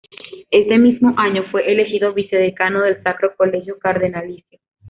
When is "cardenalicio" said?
3.77-4.57